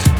Street. 0.00 0.14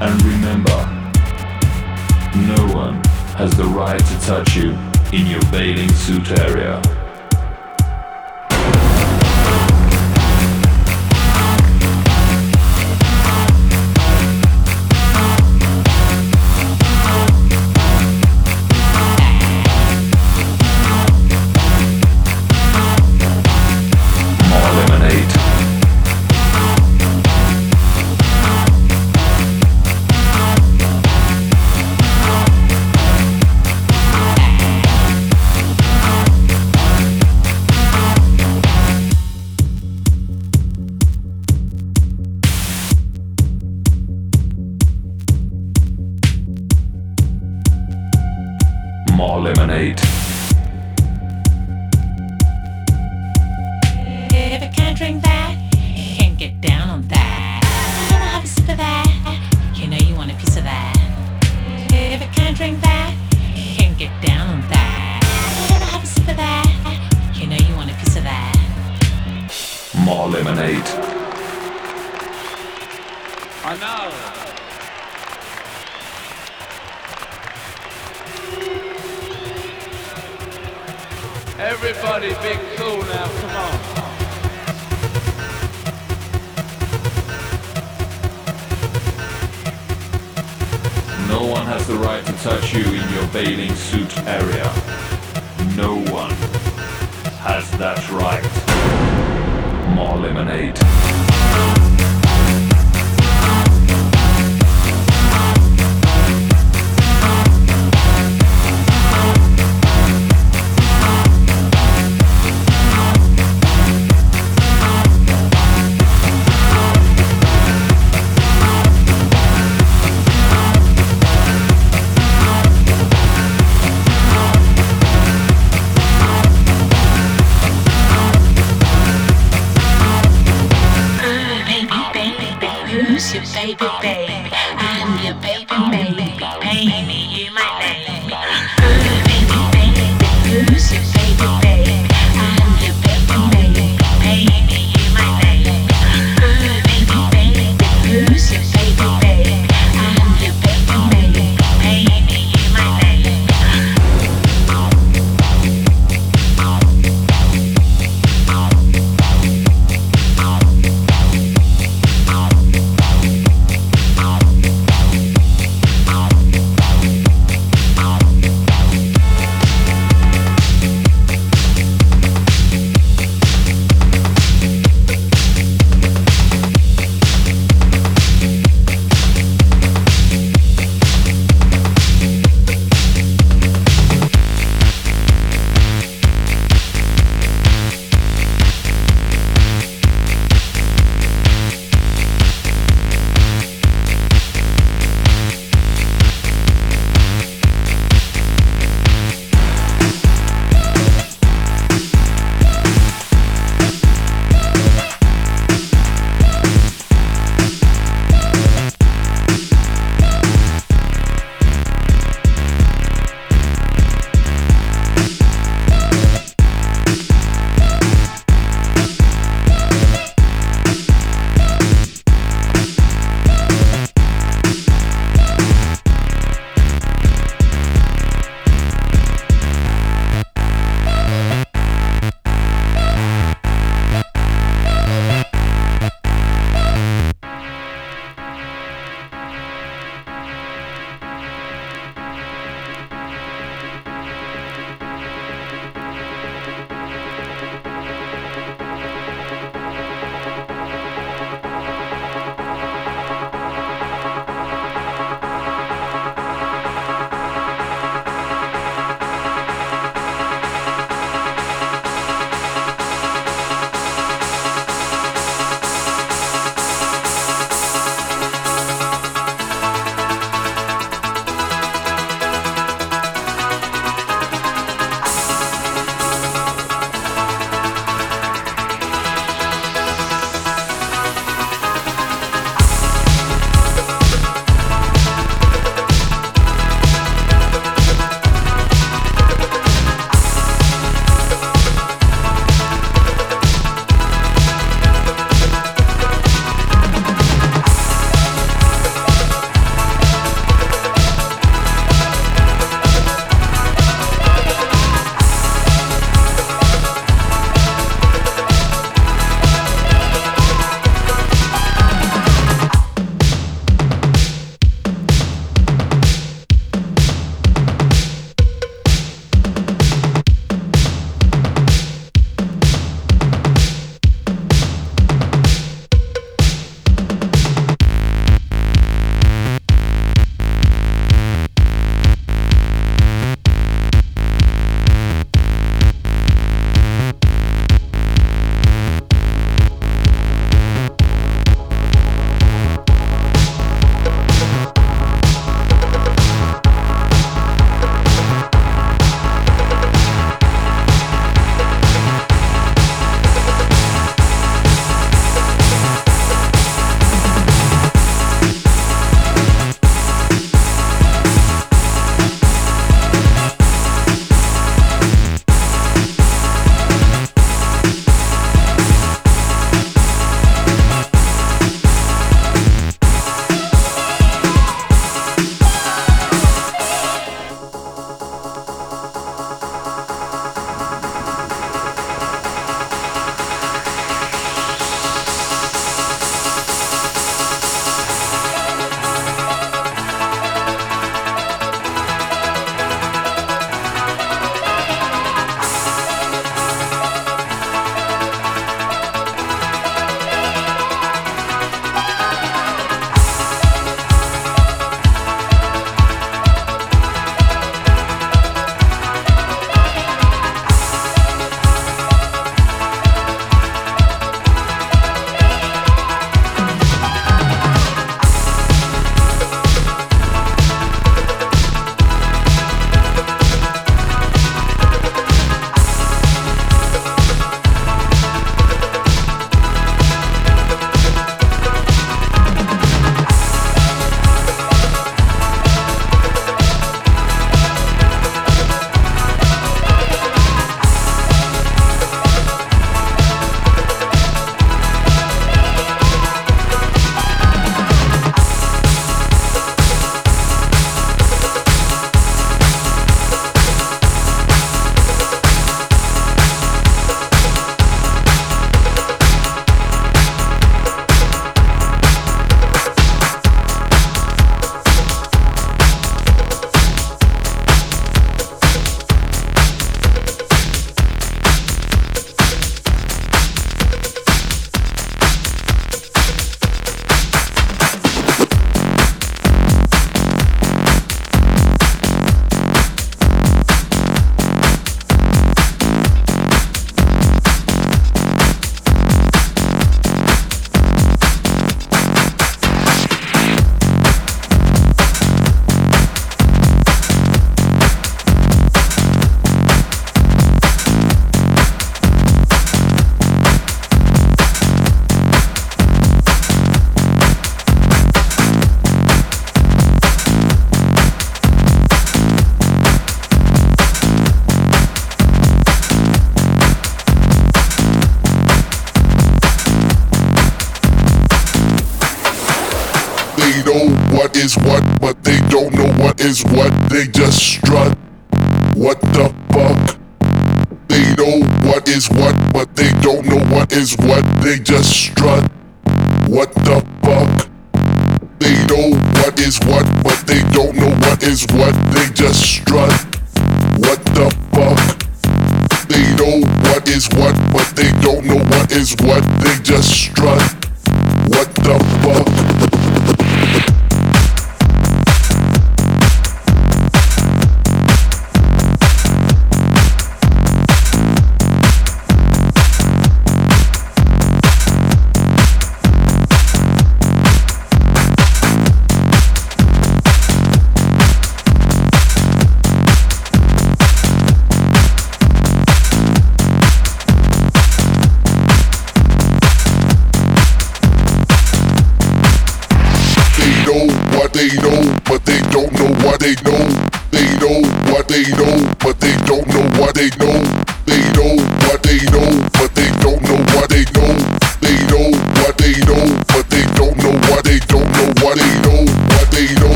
And 0.00 0.22
remember, 0.22 0.78
no 2.36 2.74
one 2.74 3.02
has 3.36 3.56
the 3.56 3.64
right 3.64 3.98
to 3.98 4.20
touch 4.20 4.56
you 4.56 4.76
in 5.12 5.26
your 5.26 5.42
bathing 5.50 5.90
suit 5.90 6.30
area. 6.40 6.95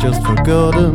Just 0.00 0.24
forgotten. 0.24 0.94